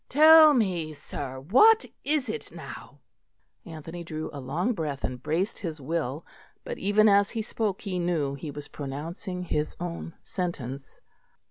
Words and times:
"Tell 0.09 0.55
me, 0.55 0.93
sir; 0.93 1.39
what 1.39 1.85
is 2.03 2.27
it 2.27 2.51
now?" 2.51 3.01
Anthony 3.65 4.03
drew 4.03 4.31
a 4.33 4.41
long 4.41 4.73
breath 4.73 5.03
and 5.03 5.21
braced 5.21 5.59
his 5.59 5.79
will, 5.79 6.25
but 6.63 6.79
even 6.79 7.07
as 7.07 7.29
he 7.29 7.43
spoke 7.43 7.81
he 7.81 7.99
knew 7.99 8.33
he 8.33 8.49
was 8.49 8.67
pronouncing 8.67 9.43
his 9.43 9.75
own 9.79 10.15
sentence. 10.23 11.01